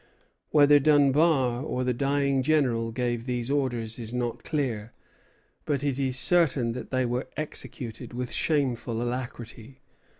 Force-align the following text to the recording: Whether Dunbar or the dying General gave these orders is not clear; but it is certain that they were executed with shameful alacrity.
Whether 0.49 0.79
Dunbar 0.79 1.61
or 1.61 1.83
the 1.83 1.93
dying 1.93 2.41
General 2.41 2.91
gave 2.91 3.27
these 3.27 3.51
orders 3.51 3.99
is 3.99 4.11
not 4.11 4.43
clear; 4.43 4.93
but 5.63 5.83
it 5.83 5.99
is 5.99 6.17
certain 6.17 6.71
that 6.71 6.89
they 6.89 7.05
were 7.05 7.27
executed 7.37 8.11
with 8.11 8.31
shameful 8.31 8.99
alacrity. 8.99 9.79